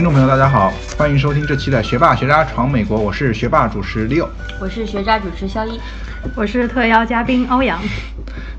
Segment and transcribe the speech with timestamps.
[0.00, 4.26] 听众朋友，大家好，欢迎收听这期的学霸学渣闯美国，我是学霸主持 Leo，
[4.58, 5.78] 我是学渣主持肖一，
[6.34, 7.78] 我是特邀嘉宾欧阳。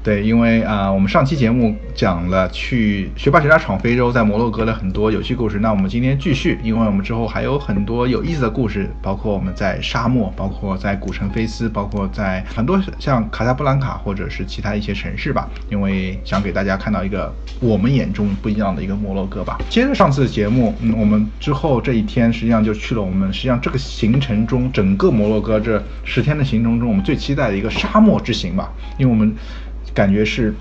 [0.03, 5.59] 对，因为啊、我们上期节目讲了去学霸学渣闯非洲，在摩洛哥的很多有趣故事。
[5.59, 15.47] 那我们今天继续，因为我们之后还有很多有意思的故事，包括我们在沙漠，包括在古城菲斯，包括在很多像卡萨布兰卡或者是其他一些城市吧。
[15.69, 19.59] 因为想给大家看到一个我们眼中不一样的一个摩洛哥吧。
[19.69, 29.35] 接着上次节目，嗯，我们之后这一天实际上就去了我们实际上这个行程中整个摩洛哥这十天的行程中，我们最期待的一个沙漠之行吧，因为我们。
[29.93, 30.53] 感觉是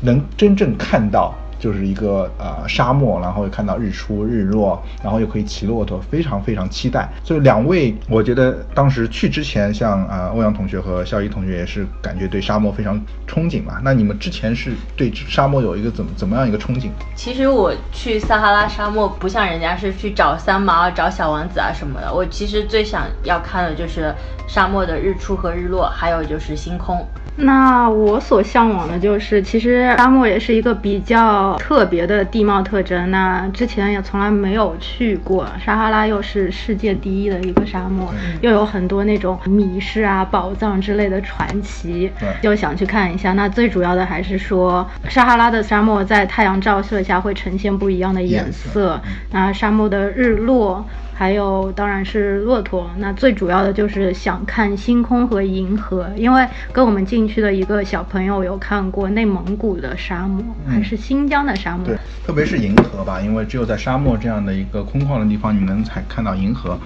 [0.00, 7.06] 能真正看到，就是一个呃沙漠，然后又看到日出日落，然后又可以骑骆驼，非常非常期待。
[7.22, 13.78] 所以两位，我觉得当时去之前，像啊、呃欧阳同学和肖一同学也是感觉对沙漠非常憧憬嘛。
[13.84, 16.88] 那你们之前是对沙漠有一个怎么怎么样一个憧憬？
[17.14, 22.10] 其实我去撒哈拉沙漠，不像人家是去找三毛、找小王子啊什么的。
[22.10, 24.14] 我其实最想要看的就是
[24.48, 27.06] 沙漠的日出和日落，还有就是星空。
[27.40, 33.10] 那我所向往的就是，其实沙漠也是一个比较特别的地貌特征。
[33.10, 43.32] 那之前也从来没有去过，撒哈拉又是世界第一的一个沙漠，又有很多那种迷失啊、宝藏之类的传奇对，就想去看一下。
[43.32, 49.00] 那最主要的还是说，撒哈拉的沙漠在太阳照射下会呈现不一样的颜色。
[49.32, 50.84] 那沙漠的日落。
[51.20, 61.84] 还有当然是骆驼，那最主要的就是想看星空和银河，因为跟我们进去的一个小朋友有看过内蒙古的沙漠，嗯还是新疆的沙漠。
[61.84, 66.80] 对，特别是银河吧，因为只有在沙漠这样的一个空旷的地方，你能才看到银河。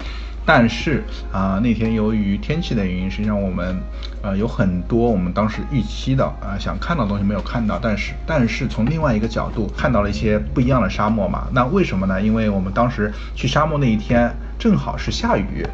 [0.45, 3.75] 但是啊、那天由于天气的原因，实际上我们
[4.21, 11.47] 呃有很多我们当时预期的啊、想看到的东西没有看到，但是但是从另外一个角度看到了一些不一样的沙漠嘛。
[11.51, 12.21] 那为什么呢？
[12.21, 15.65] 因为我们当时去沙漠那一天正好是下雨，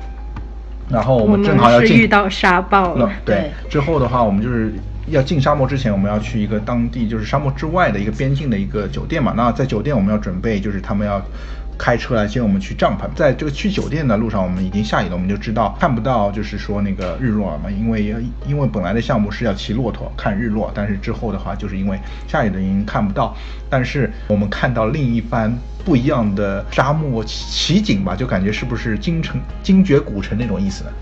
[0.90, 3.12] 然后我我们正好要进遇到沙暴了。
[3.26, 4.74] 对，之后的话，我们就是
[5.08, 9.34] 要进沙漠之前，我们要去一个当地就是沙漠之外的一个边境的一个酒店嘛。
[9.36, 11.22] 那在酒店我们要准备，就是他们要。
[11.82, 18.16] 开车来接我们去帐篷，在这个去酒店的路上，我们已经下雨了，我们就知道看不到，就是说那个日落了嘛，因为
[18.46, 23.36] 因为本来的项目是要骑骆驼看日落，但是之后的话，就是因为下雨的原因看不到，
[23.68, 25.52] 但是我们看到另一番
[25.84, 30.92] 不一样的沙漠奇景吧，就感觉是不是京城精绝古城那种意思呢？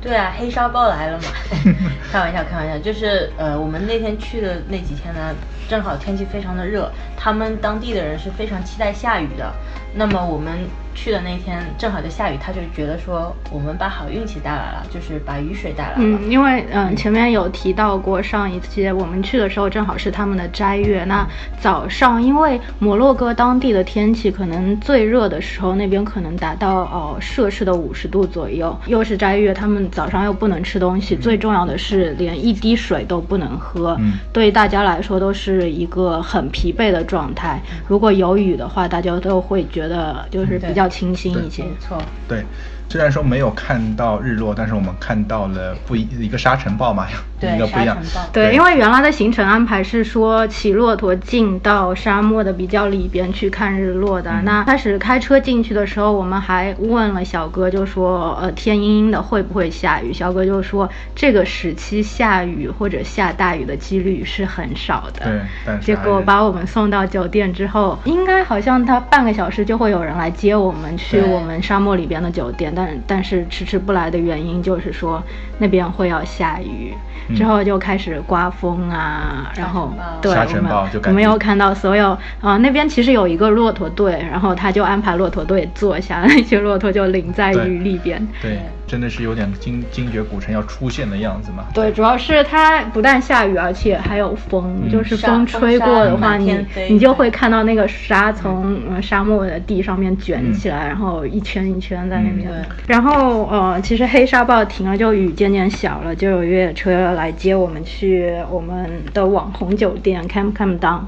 [0.00, 1.24] 对啊，黑沙暴来了嘛！
[2.10, 5.34] 开玩笑，开玩笑，就是呃，我们那天去的那几天呢，
[5.68, 9.52] 正好天气非常的热，他们当地的人是非常期待下雨的。
[9.94, 10.52] 那么我们
[10.94, 15.96] 去的那天正好就下雨，他就觉得说我们把好运气带来了，就是把雨水带来了。
[15.98, 21.04] 嗯，因为嗯前面有提到过，上一期我们去的时候正好是他们的斋月。
[21.04, 21.26] 那
[21.58, 33.96] 早上因为摩洛哥当地的天气可能最热的时候，那边可能达到哦摄氏的五十度左右，又是斋月，他们早上又不能吃东西，最重要的是连一滴水都不能喝。
[34.00, 37.60] 嗯对于大家来说都是一个很疲惫的状态。
[37.88, 41.64] 如果有雨的话，大家都会觉得就是比较清新一些。
[41.64, 41.98] 没错。
[42.28, 42.44] 对，
[42.88, 47.08] 虽然说没有看到日落，但是我们看到了不一一个沙尘暴嘛，
[47.40, 48.30] 对不一样沙尘暴。
[48.32, 54.30] 对，因为原来的行程安排是说骑骆驼进到沙漠的比较里边去看日落的。
[54.30, 60.12] 嗯那开始开车进去的时候，我们还问了小哥，就说呃天阴阴的会不会下雨？
[60.12, 65.24] 小哥就说这个时期下雨或者下大雨的几率是很少的。
[65.24, 75.22] 对但是结果把我们送到酒店之后，应该好像他半个小时就会有人来接我们去我们沙漠里边的酒店，但但是迟迟不来的原因就是说
[75.58, 76.94] 那边会要下雨。
[77.28, 77.36] 嗯。
[77.36, 88.26] 之后就开始刮风啊，然后对沙尘暴我们就感觉我们有看到所有啊、那边其实有一个骆驼队，然后他就安排骆驼队坐下，那些骆驼就淋在雨里边。
[88.40, 88.58] 对，
[88.88, 91.64] 真的是有点精精绝古城要出现的样子嘛。
[91.74, 102.50] 对，主要是它不但下雨，而且还有风，嗯就是风吹过的话，你你就会看到那个沙从、呃、沙漠的地上面卷起来，嗯然后一圈一圈在那边。
[102.50, 111.00] 嗯然后呃，其实黑沙暴停了，就雨渐渐小了，就有越野车来接我们去我们的网红酒店 Camp Camp Down。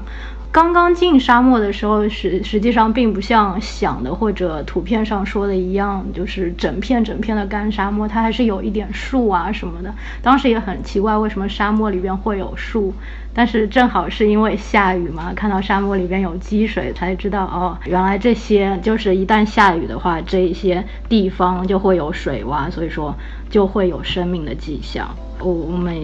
[0.51, 9.93] 刚刚进沙漠的时候，实实际上并不像想的或者图片上说的一样，就是整片整片的干沙漠，它还是有一点树啊什么的。
[10.21, 12.93] 当时也很奇怪，为什么沙漠里边会有树？
[13.33, 23.15] 但是正好是因为下雨嘛，看到沙漠里边有积水，才知道哦，原来这些就是一旦下雨的话，这一些地方就会有水洼，所以说
[23.49, 25.15] 就会有生命的迹象。
[25.43, 25.95] 我我们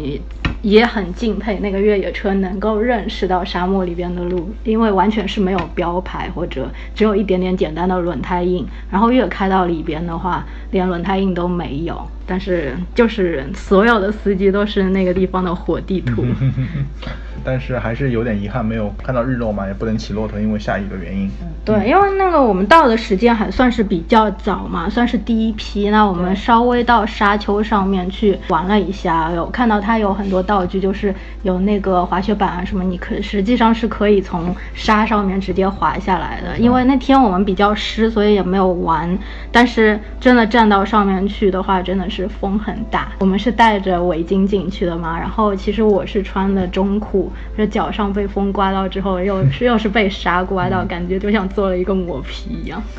[0.61, 12.01] 也很敬佩那个越野车能够认识到沙漠里边的路，因为完全是没有标牌或者只有一点点简单的轮胎印，然后越开到里边的话，连轮胎印都没有。
[12.25, 16.25] 但是就是所有的司机都是那个地方的活地图。
[17.47, 21.31] 但是还是有点遗憾，没有看到日落嘛，也不能骑骆驼，因为下雨的原因。
[21.63, 25.89] 对，因为那个我们到的时间还算是比较早嘛，算是第一批。
[25.89, 36.57] 那我们稍微到沙丘上面去玩了一下，有看到它有很多道具，就是有那个滑雪板啊什么，你可实际上是可以从沙上面直接滑下来的。
[36.57, 39.17] 因为那天我们比较湿，所以也没有玩。
[39.53, 43.07] 但是真的站到上面去的话，真的是风很大。
[43.19, 47.31] 我们是带着围巾进去的嘛，然后其实我是穿的中裤。
[47.55, 52.81] 这脚上被风刮到之后， 又是又是被沙刮到，感觉就像做了一个磨皮一样。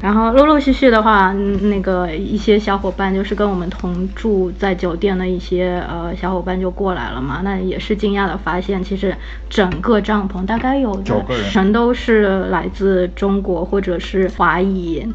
[0.00, 7.40] 然后陆陆续续的话，那个一些小伙伴就是跟我们同住在酒店的一些呃小伙伴就过来了嘛。
[7.42, 9.16] 那也是惊讶的发现，其实
[9.48, 11.02] 整个帐篷大概有
[11.50, 15.06] 全都是来自中国或者是华裔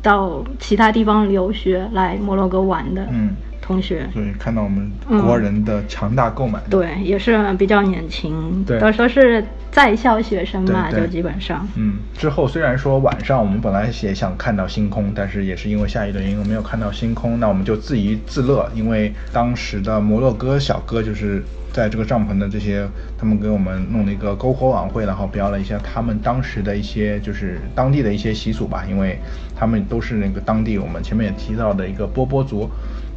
[0.00, 3.04] 到其他地方留学来摩洛哥玩的。
[3.10, 3.30] 嗯。
[3.68, 11.98] 同学，所以看到我们国人的强大购买，对，也是比较年轻，对，都说是在校学生嘛，就基本上，嗯。
[12.16, 22.88] 之后虽然说晚上我们本来也想看到星空，但是也是因为下雨的原因没有看到星空，那我们就自娱自乐，因为当时的摩洛哥小哥就是在这个帐篷的这些，
[23.18, 29.18] 他们给我们弄了一个篝火晚会，然后标了一下他们当时的一些就是当地的一些习俗吧，因为
[29.54, 32.66] 他们都是那个当地我们前面也提到的一个波波族。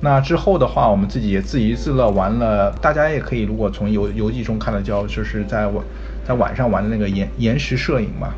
[0.04, 2.72] 那之后的话，我们自己也自娱自乐玩了。
[2.82, 5.86] 大家也可以，如果从游游记中看到，叫就是在晚
[6.26, 8.34] 在晚上玩的那个延延时摄影嘛，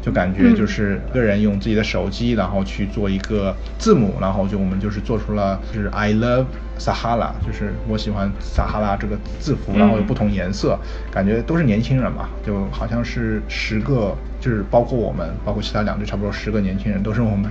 [0.00, 6.46] 就感觉就是个人用自己的手机，然后去做一个字母，然后就我们就是做出了就是 I love。
[6.78, 10.78] 撒哈拉就是我喜欢撒哈拉这个字符，然后有不同颜色，
[11.10, 17.50] 感觉都是年轻人嘛，就好像是十个，就是包括我们，包括其他两队，差不多十个年轻人都是我们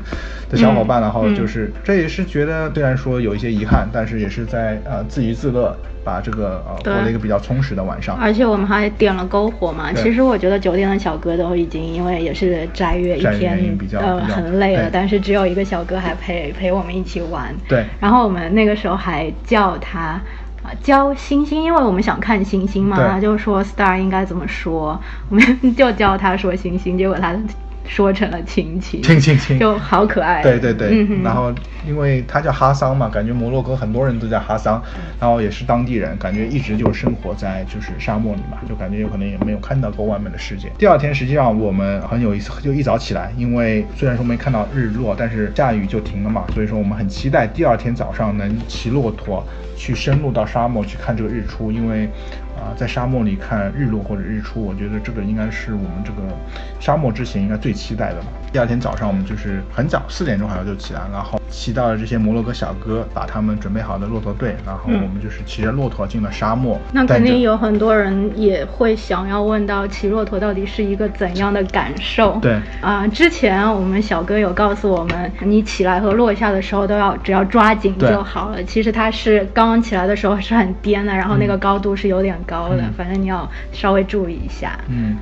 [0.49, 8.15] 的小伙伴，然后就是这也是觉得虽然说有一些遗憾，但是也是在呃自娱自乐，把这个呃过了一个比较充实的晚上。
[8.15, 17.53] 而且我们还点了篝火嘛，其实我觉得酒店的小哥都已经因为也是斋月一天，呃很累了，但是只有一个小哥还陪陪我们一起玩。
[17.67, 19.16] 对，然后我们那个时候还。
[19.45, 20.19] 叫他
[20.63, 24.99] 啊，教星星，因为我们想看星星嘛，他就说 star 应该怎么说，
[25.29, 27.35] 我们 就叫他说星星，结果他。
[27.87, 30.43] 说成了亲亲，亲亲亲，就好可爱。
[30.43, 31.53] 对对对，然后
[31.87, 34.81] 因为他叫哈桑嘛，感觉摩洛哥很多人都叫哈桑，
[35.19, 40.71] 然后也是当地人，感觉一直就生活在就是沙漠里嘛，就感觉有可能也没有看到过外面的世界。
[40.77, 49.43] 第二天实际上我们很有意思，就一早起来，因为虽然说没看到日落，但是下雨就停了嘛，所以说我们很期待第二天早上能骑骆驼
[49.75, 52.09] 去深入到沙漠去看这个日出，因为。
[52.57, 56.21] 啊，在沙漠里看日落或者日出，我觉得这个应该是我们这个
[56.79, 58.27] 沙漠之行应该最期待的嘛。
[58.51, 66.79] 第二天早上，我们就是很早，四点钟好像就起来，然后骑到了这些摩洛哥小哥把他们准备好的骆驼队，然后我们就是骑着骆驼进了沙漠。
[66.91, 72.39] 那肯定有很多人也会想要问到骑骆驼到底是一个怎样的感受？
[72.41, 78.63] 对啊，之前我们小哥有告诉我们，你起来和落下的时候都要只要抓紧就好了。
[78.63, 82.35] 其实他是刚刚起来的时候是很颠的，然后那个高度是有点。
[82.47, 84.79] 高的，反正你要稍微注意一下。
[84.87, 85.17] 嗯，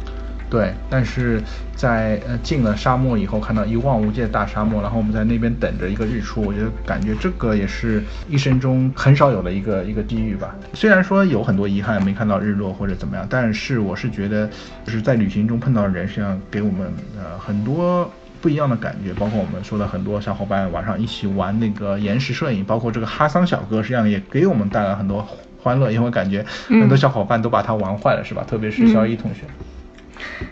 [0.49, 0.71] 对。
[0.89, 1.41] 但是
[1.75, 10.55] 在呃进了沙漠以后，看到一望无际的大沙漠，然后我们在那边等着一个日出，我觉得感觉这个也是一生中很少有的一个一个地域吧。
[10.73, 14.47] 虽然说有很多遗憾没看到日落或者怎么样，但是我是觉得
[14.85, 18.09] 就是在旅行中碰到的人，实际上给我们呃很多
[18.41, 19.13] 不一样的感觉。
[19.13, 25.27] 包括我们说的很多小伙伴晚上一起玩那个延时摄影，包括这个哈桑小哥，实际上也给我们带来很多。
[25.65, 28.45] 欢乐，因为感觉很多小伙伴都把它玩坏了，是吧？
[28.47, 29.41] 特别是肖一同学。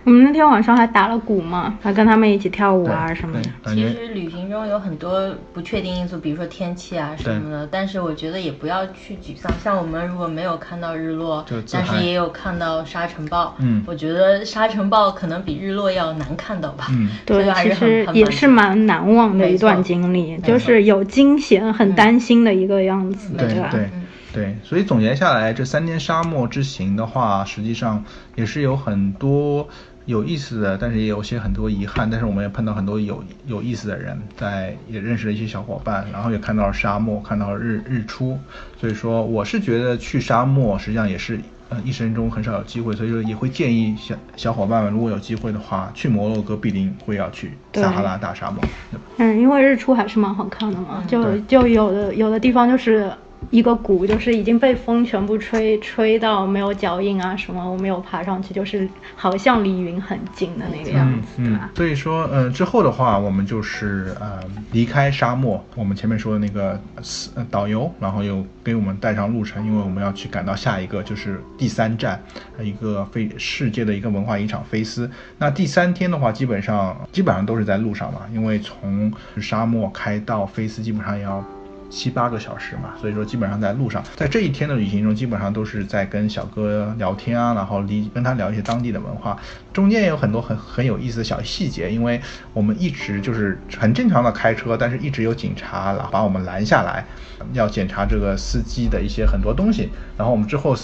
[0.05, 3.75] 我们那天晚上还打了鼓嘛，还跟他们一起跳舞啊什么的。
[3.75, 7.67] 其实旅行中有很多不确定因素，比如说天气啊什么的。
[7.70, 9.51] 但是我觉得也不要去沮丧。
[9.63, 13.55] 像我们如果没有看到日落，但是也有看到沙尘暴。
[13.60, 16.88] 嗯，我觉得沙尘暴可能比日落要难看到吧。
[16.89, 23.70] 嗯， 对，其实也是蛮难忘的一段经历，就是有惊险、很担心的一个样子，对吧？
[23.72, 23.89] 对，
[24.63, 28.04] 所以总结下来，这三天沙漠之行的话，实际上
[28.36, 29.68] 也是有很多
[30.06, 32.10] 有意思的，但是也有些很多遗憾。
[32.10, 38.40] 但是我们也碰到很多有有意思的人，在也认识了一些小伙伴，然后也看到了沙漠，看到了日日出。
[38.82, 48.60] 所以说，我是觉得去沙漠实际上也是呃一生中很少有机会，所以说也会建议小小伙伴们，如果有机会的话，去摩洛哥必定会要去撒哈拉大沙漠。
[49.18, 53.12] 嗯，因为日出还是蛮好看的嘛，就就有的有的地方就是。
[53.51, 61.69] 一个谷，就是已经被风全部吹吹到没有脚印啊什么，我没有爬上去，就是好像离云很近的那个样子，对吧？
[61.75, 64.39] 所以说，嗯，之后的话，我们就是呃
[64.71, 66.79] 离开沙漠，我们前面说的那个
[67.35, 72.21] 呃导游，然后又给我们带上路程，因为我们要去赶到下一个就是第三站，
[72.62, 75.09] 一个非世界的一个文化遗产菲斯。
[75.38, 81.43] 那第三天的话，基本上基本上都是在路上嘛，因为从沙漠开到菲斯，基本上也要。
[81.93, 89.39] 七八个小时嘛，所以说基本上在路上，在这一天的旅行中，基本上都是在跟小哥聊天啊，然后离跟他聊一些当地的文化，
[89.71, 92.19] 中间也有很多很很有意思的小细节，因为
[92.51, 97.05] 我们一直就是很正常的开车，但是一直有警察然后把我们拦下来，
[97.53, 100.75] 要检查这个司机的一些很多东西，然后我们之后。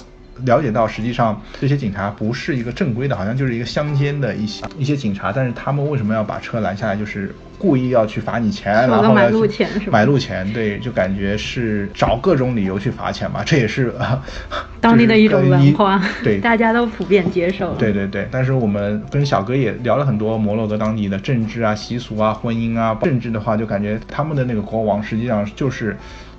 [0.46, 5.34] 了解到，实际上这些警察不是一个正规的，好像就是一个乡间的一些一些警察。
[5.34, 6.96] 但是他们为什么要把车拦下来？
[6.96, 9.92] 就是故意要去罚你钱，然后买路钱是吧？
[9.92, 13.44] 买路钱，对，就感觉是找各种理由去罚钱吧。
[13.46, 13.94] 这也是
[14.80, 17.74] 当地的一种文化，对， 大家都普遍接受。
[17.76, 18.28] 对对对。
[18.32, 22.98] 但是我们跟小哥也聊了很多摩洛哥当地的政治啊、习俗啊、婚姻啊。
[23.04, 25.98] 政治的话，就感觉他们的那个国王实际上就是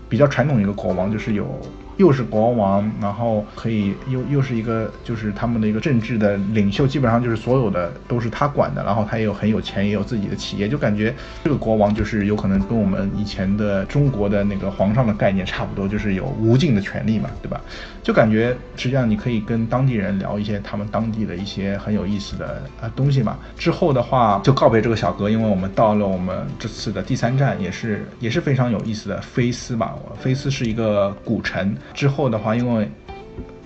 [0.08, 1.60] 比较传统一个国王，就是有。
[2.00, 11.14] 又是国王，然后可以又又是一个就是他们的一个政治的领袖，基本上就是所有的都是他管的，然后他也有很有钱，也有自己的企业，就感觉
[11.44, 17.60] 这个国王就是有可能跟我们以前的中国的那个皇上的概念差不多，就是有无尽的权利嘛，对吧？
[18.02, 23.36] 就感觉实际上你可以跟当地人聊一些他们当地的一些很有意思的啊东西嘛。
[23.58, 29.94] 之后的话就告别这个小哥，因为我们到了我们这次的第三站，也是也是非常有意思的菲斯吧。
[30.18, 31.76] 菲斯是一个古城。
[31.94, 32.88] 之后的话，因为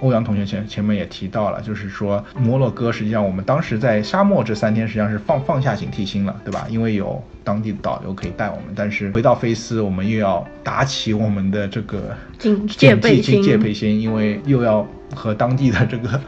[0.01, 6.67] 欧阳同学前前面也提到了，就是说摩洛哥实际上我们当时在沙漠这三天实际上是放放下警惕心了，对吧？
[6.69, 16.21] 因为有当地的导游可以带我们，但是回到菲斯，我们又要打起我们的这个警戒备心，戒备心，因为又要和当地的这个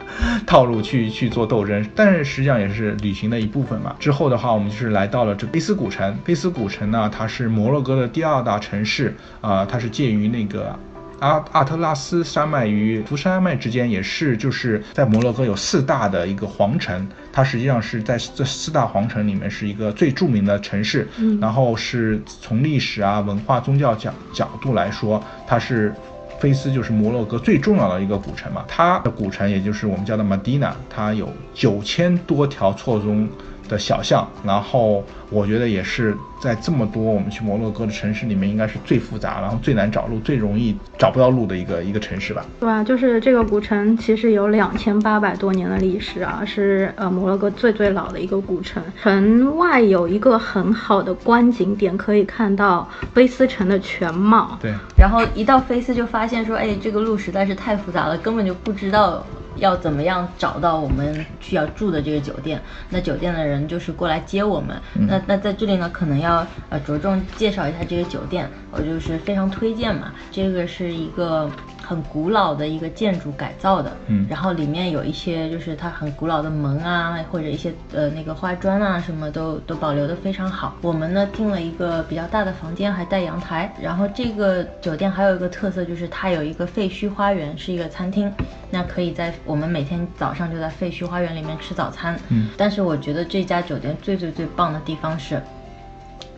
[0.47, 1.87] 套路去去做斗争。
[1.95, 3.95] 但是实际上也是旅行的一部分嘛。
[3.99, 6.17] 之后的话，我们就是来到了这菲斯古城。
[6.25, 10.79] 菲斯古城呢，它是摩洛哥的第二大城市啊，它是介于那个。
[11.21, 21.09] 阿阿特拉斯山脉与福山脉之间，也是就是在摩洛哥有四大的一个皇城，它实际上是在这四大皇城里面是一个最著名的城市。
[21.19, 25.95] 嗯，然后是从历史啊、文化、宗教角角度来说，它是
[26.39, 28.65] 菲斯就是摩洛哥最重要的一个古城嘛。
[28.69, 33.27] 它的古城也就是我们叫的马迪纳，它有九千多条错综。
[33.69, 42.45] 的小巷，然后我觉得也是在这么多我们去摩洛哥的城市里面，应该是最复杂，然后最难找路、最容易找不到路的一个一个城市吧。
[42.61, 48.83] 对啊，就是这个古城其实有两千八百多年的历史啊，是呃摩洛哥最最老的一个古城。
[49.03, 54.59] 城外有一个很好的观景点，可以看到菲斯城的全貌。
[54.61, 59.25] 对，然后一到菲斯就发现说，哎，这个路实在是太复杂了，根本就不知道。
[59.59, 62.61] 要怎么样找到我们需要住的这个酒店？
[62.91, 64.77] 那酒店的人就是过来接我们。
[65.09, 70.13] 那那在这里呢，可能要呃着重介绍一下这个酒店，我就是非常推荐嘛。
[70.31, 71.51] 这个是一个。
[71.89, 80.75] 很古老的一个建筑改造的，嗯，然后里面有一些就是它很古老的门啊，或者一些呃那个花砖啊，什么都都保留的非常好。
[80.83, 83.73] 我们呢订了一个比较大的房间，还带阳台。
[83.81, 88.33] 然后这个酒店还有一个特色就是它有一个废墟花园，是一个餐厅，
[88.69, 92.19] 那可以在我们每天早上就在废墟花园里面吃早餐。
[92.31, 95.41] 嗯，但是我觉得这家酒店最最最棒的地方是，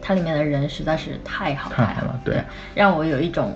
[0.09, 2.43] 它里面的人实在是太好太好了，对，
[2.75, 3.55] 让我有一种。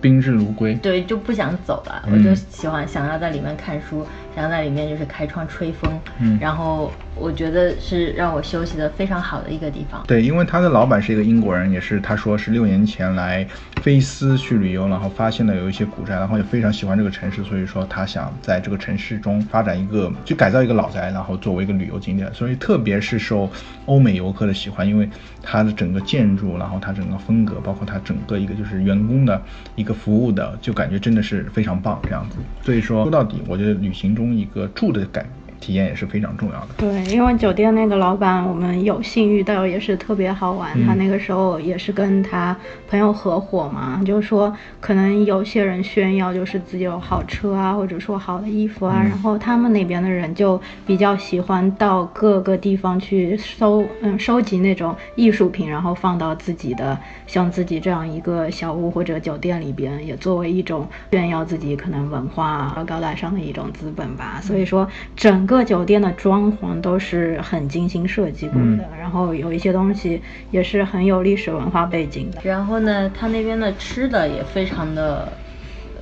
[0.00, 10.02] 宾至如归，对，就不想走了，我就喜欢想要在里面看书，想要在里面就是开窗吹风，嗯，然后我觉得是让我休息的非常好的一个地方。
[10.08, 13.46] 对，因为他的老板是一个英国人，也是他说是六年前来
[13.82, 23.48] 菲斯去旅游，然后发现了有一些古宅，然后也非常喜欢这个城市，所以说他想在这个城市中发展一个，就改造一个老宅，然后作为一个旅游景点，所以特别是受
[23.84, 25.08] 欧美游客的喜欢，因为
[25.42, 29.40] 它的整个建筑，然后它整个风格，包括它整个一个就是员工的
[29.76, 29.94] 一个。
[30.00, 35.26] 服务的就感觉真的是非常棒这样子，所以说说到底，我觉得旅行中一个住的感。
[35.60, 36.68] 体验也是非常重要的。
[36.78, 40.70] 对，因为酒店那个老板，我们有幸遇到，也是特别好玩。
[40.86, 42.56] 他那个时候也是跟他
[42.88, 64.40] 朋友合伙嘛，就是说可能有些人炫耀就是自己有好车啊，或者说好的衣服啊，然后他们那边的人就比较喜欢到各个地方去收，嗯，收集那种艺术品，然后放到自己的像自己这样一个小屋或者酒店里边，也作为一种炫耀自己可能文化和高大上的一种资本吧。
[64.42, 65.46] 所以说整。
[65.50, 72.40] 各酒店的装潢都是很精心设计过的，然后有一些东西也是很有历史文化背景的。
[72.44, 75.32] 然后呢，它那边的吃的也非常的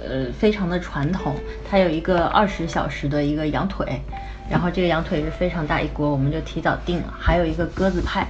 [0.06, 1.34] 呃非常的传统，
[1.66, 4.02] 它有一个二十小时的一个羊腿，
[4.50, 8.28] 然后这个羊腿是非常大一锅，我们就提早订了，还有一个鸽子派。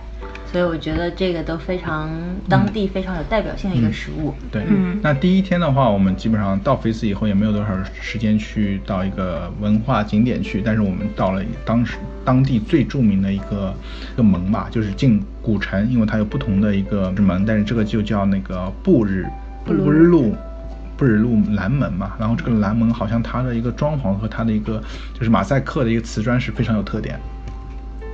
[0.51, 2.11] 所以我觉得这个都非常
[2.49, 4.33] 当地非常有代表性的一个食物。
[4.51, 7.69] 对，嗯那第一天的话，我们基本上到菲斯以后也没有多少
[8.01, 13.75] 时间去到一个文化景点去，但是我们到了当时当地最著名的一个
[14.15, 19.27] 一个门吧，就是进古城，因为它有不同的一个门，但是这个就叫那个布日
[19.65, 20.35] 布日路。
[20.97, 24.83] 布日路南门嘛，然后这个南门好像它的一个装潢和它的一个
[25.15, 27.17] 就是马赛克的一个瓷砖是非常有特点。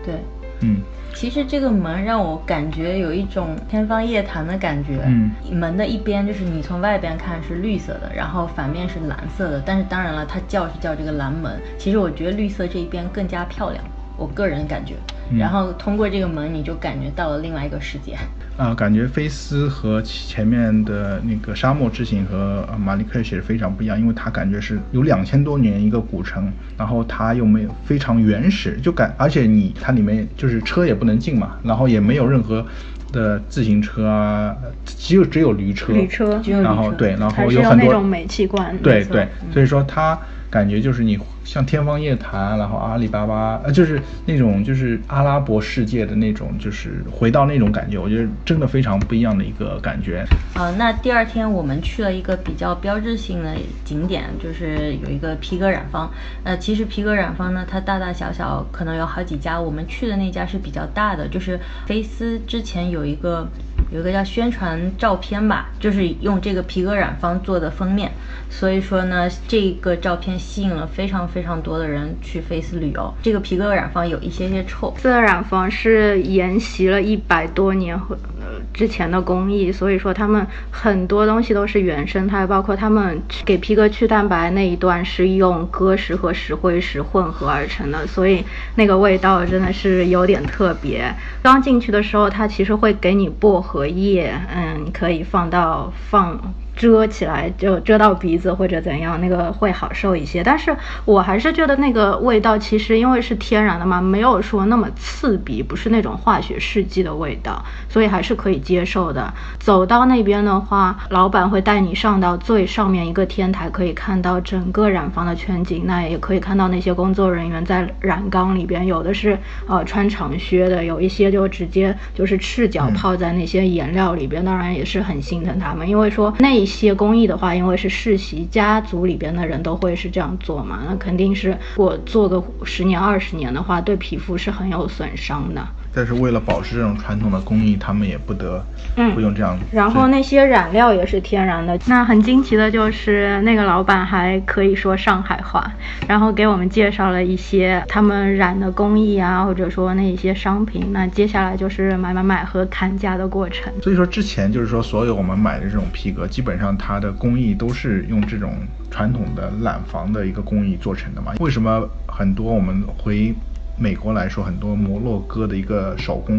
[0.05, 0.17] 对，
[0.65, 0.81] 嗯，
[1.13, 5.03] 其实这个门让我感觉有一种天方夜谭的感觉。
[5.05, 9.63] 嗯，门的一边就是你从外边看是绿色的，然后反面是蓝色的。
[9.65, 13.85] 但是当然了，它叫是叫这个蓝门，其实我觉得绿色这一边更加漂亮，
[14.17, 14.95] 我个人感觉。
[15.31, 18.15] 嗯然后通过这个门，你就感觉到了另外一个世界。
[18.59, 32.65] 啊、感觉菲斯和前面的那个沙漠之行和呃马里克什是非常不一样，因为它感觉是有两千多年一个古城，然后它又没有非常原始，就感而且你它里面就是车也不能进嘛，然后也没有任何
[33.11, 34.55] 的自行车啊，
[34.85, 38.77] 只有只有驴车，驴车然后对，然后有很多那种煤气罐。
[38.83, 40.17] 对对，所以说它
[40.51, 50.25] 感觉就是你像天方夜谭，然后阿里巴巴，呃，就是那种就是阿拉伯世界的那种，就是回到那种感觉，我觉得真的非常不一样的一个感觉。
[50.55, 56.11] 呃，那第二天我们去了一个比较标志性的景点，就是有一个皮革染坊。
[56.43, 63.47] 呃，其实皮革染坊呢，它大大小小可能有好几家，我们去的那家是比较大的，就是菲斯之前有一个
[63.93, 68.11] 有一个叫宣传照片吧，就是用这个皮革染坊做的封面，
[68.49, 73.13] 所以说呢，这个照片吸引了非常非常多的人去菲斯旅游。
[73.21, 88.45] 这个皮革染坊有一些些臭，色染坊是沿袭了一百多年和呃之前的工艺，所以说他们很多东西都是原生态，包括他们给皮革去蛋白那一段是用砾石和石灰石混合而成的，所以
[88.77, 91.13] 那个味道真的是有点特别。
[91.43, 96.55] 刚进去的时候，它其实会给你薄荷叶，嗯，可以放到放。
[96.77, 100.43] 遮起来就遮到鼻子或者怎样，那个会好受一些。
[100.43, 109.33] 但是我还是觉得那个味道其实因为是天然的嘛，没有说那么刺鼻，不是那种化学试剂的味道，所以还是可以接受的。
[109.59, 135.69] 走到那边的话，老板会带你上到最上面一个天台，可以看到整个染坊的全景，那也可以看到那些工作人员在染缸里边，有的是呃穿长靴的，有一些就直接就是赤脚泡在那些颜料里边，当然也是很心疼他们，因为说那一些工艺的话，因为是世袭家族里边的人都会是这样做嘛，那肯定是我做个十年二十年的话，对皮肤是很有损伤的。
[135.95, 138.65] 但是为了保持这种传统的工艺，他们也不得
[138.97, 139.59] 嗯不用这样。
[139.73, 141.79] 然后那些染料也是天然的。
[141.87, 145.73] 那很惊奇的就是，那个老板还可以说上海话，
[146.09, 150.93] 然后给我们介绍了一些他们染的工艺啊，或者说那一些商品。
[150.93, 153.73] 那接下来就是买买买和砍价的过程。
[153.83, 158.55] 所以说之前就是说，所有我们买的这种皮革，基本上它的工艺都是用这种
[158.91, 161.35] 传统的染坊的一个工艺做成的嘛。
[161.41, 163.35] 为什么很多我们回
[163.77, 166.39] 美国来说，很多摩洛哥的一个手工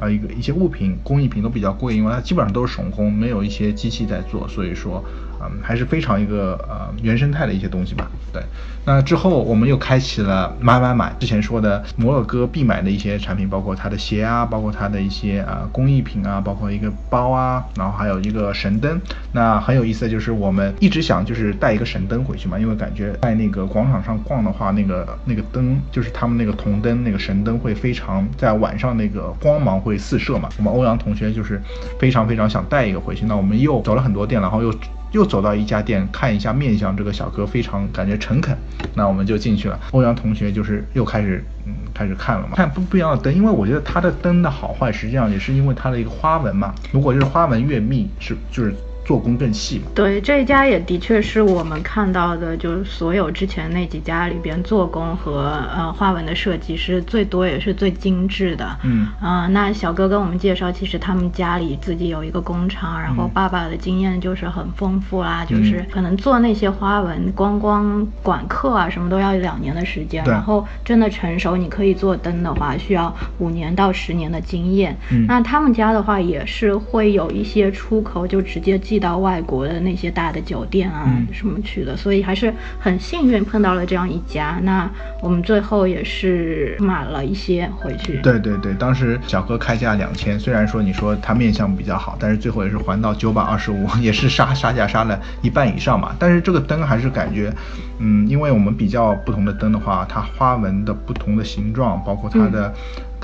[0.00, 5.02] 啊、一个一些物品工艺品都比较贵，因为它基本上都是手工，没有一些机器在做，所以说
[5.40, 8.10] 嗯还是非常一个呃原生态的一些东西吧。
[8.32, 8.42] 对，
[8.84, 19.00] 那之后我们又开启了买买买，之前说的摩洛哥必买的一些产品，包括它的鞋啊，包括它的一些呃工艺品啊，包括一个包啊，然后还有一个神灯。
[19.32, 30.48] 那很有意思的就是我们一直想就是带一个神灯回去嘛，因为感觉在那个广场上逛的话，那个那个灯就是他们那个铜灯那个神灯会非常在晚上那个光芒会四射嘛。
[30.58, 31.60] 我们欧阳同学就是
[31.98, 34.72] 非常非常想带一个回去，那我们又走了很多店，然后又。
[35.12, 38.56] 又走到一家店看一下面相，这个小哥非常感觉诚恳，
[38.94, 39.78] 那我们就进去了。
[39.92, 48.74] 欧阳同学就是又开始嗯开始看了嘛，看不不一样的灯，因为我觉得它的灯的好坏实际上也是因为它的一个花纹嘛，如果就是花纹越密，是就是
[49.06, 49.84] 做工更细嘛。
[49.94, 58.76] 对，这一家也的确是我们看到的，就是所有之前那几家里边做工和呃花纹的设计是最多也是最精致的。
[58.82, 74.96] 嗯啊、那小哥跟我们介绍，其实他们家里自己有一个工厂，然后嗯爸爸的经验就是很丰富啦，就是嗯可能做那些花纹，光光管课啊什么都要两年的时间，然后真的成熟，你可以做灯的话，需要五年到十年的经验。
[75.12, 84.58] 嗯那他们家的话也是会有一些出口，就直接寄到外国的那些大的酒店啊嗯什么去的，所以还是很幸运碰到了这样一家。
[84.62, 88.16] 那我们最后也是买了一些回去。
[88.22, 96.16] 对对对，当时小哥开价两千，虽然说你说他面相比较好，但是最后也是还到九百二十五，也是杀杀价杀了一半以上嘛。
[96.18, 97.52] 但是这个灯还是感觉，
[97.98, 102.72] 嗯，因为我们比较不同的灯的话，它花纹的不同的形状，包括它的、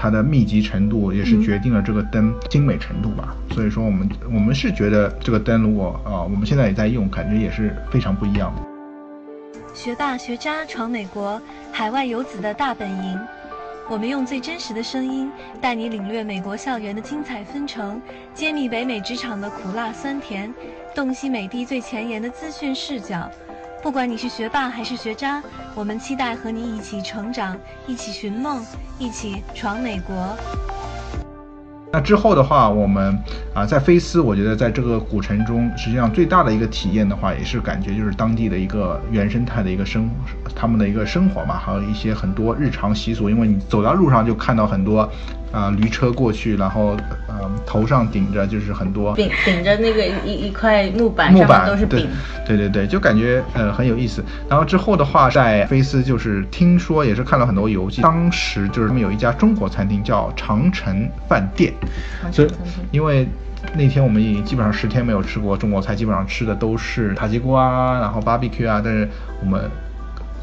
[0.02, 3.36] 它的密集程度，也是决定了这个灯精美程度吧。
[3.52, 8.62] 所以说我们我们是觉得这个灯如果啊、我们现在也在用，感觉也是非常不一样的。
[9.72, 13.16] 学霸学渣闯美国，海外游子的大本营。
[13.88, 18.02] 我们用最真实的声音，带你领略美国校园的精彩纷呈，
[18.34, 20.52] 揭秘北美职场的苦辣酸甜，
[20.96, 23.30] 洞悉美的最前沿的资讯视角。
[23.82, 25.42] 不管你是学霸还是学渣，
[25.74, 28.64] 我们期待和你一起成长，一起寻梦，
[28.96, 30.14] 一起闯美国。
[31.92, 33.18] 那之后的话，我们
[33.52, 40.08] 啊在菲斯，我觉得在这个古城中，实际上最大的一个体验的话，也是感觉就是当地的一个原生态的一个生，
[40.54, 43.28] 他们的一个生活嘛，还有一些很多日常习俗。
[43.28, 45.10] 因为你走到路上就看到很多
[45.52, 46.96] 啊、驴车过去，然后
[47.28, 52.08] 呃头上顶着就是很多顶顶着那个一一块木板，木板对都是饼。
[52.46, 54.24] 对对对，就感觉呃很有意思。
[54.48, 61.72] 然后之后的话，在菲斯就是听说也是看了很多游记，当时就是他们有一家中国餐厅叫长城饭店，
[62.32, 62.48] 所以
[62.90, 63.28] 因为。
[63.76, 69.08] 那天我们已经基本上十天没有吃过中国菜，基本上吃的都是塔吉锅啊，然后 barbecue 啊，但是
[69.40, 69.70] 我们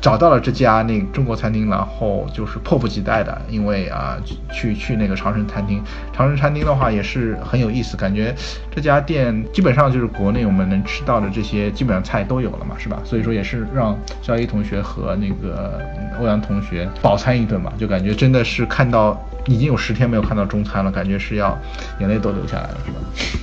[0.02, 4.18] 找到了这家那中国餐厅，然后就是迫不及待的，因为啊
[4.52, 5.82] 去去那个长城餐厅，
[6.14, 8.34] 长城餐厅的话也是很有意思，感觉
[8.74, 13.00] 这家店基本上就是国内我们能吃到的这些基本上菜都有了嘛，是吧？
[13.04, 21.58] 所以说也是让肖一同学和那个嗯欧阳同学饱餐一顿嘛，就感觉真的是看到已经有十天没有看到中餐了，感觉是要
[22.00, 22.98] 眼泪都流下来了，是吧？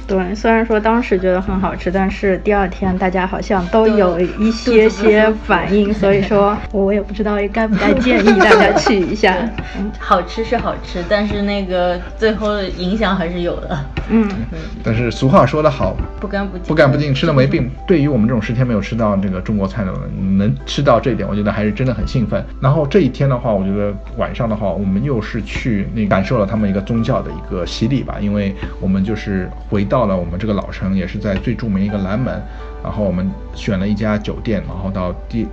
[0.07, 9.37] 对，虽然说当时觉得很好吃，但是第二天大家好像都都有一些些 反应，所以说我也不知道该不该建议大家去一下。
[9.79, 13.79] 嗯 好吃是好吃，但是那个最后的影响还是有的。
[14.09, 14.29] 嗯，
[14.83, 17.71] 但是俗话说得好，不干不净，不干不净，吃了没病。
[17.87, 22.45] 对于我们这种十天没有吃到这个中国菜的人，能吃到这一点，我觉得还是真的很兴奋。
[22.61, 32.41] 然后这一天的话，我觉得晚上的话，我们又是去那感受了他们一个宗教的一个洗礼吧，因为我们就是回到了我们这个老城，也是在最著名一个南门，
[32.83, 35.47] 然后我们选了一家酒店，然后到第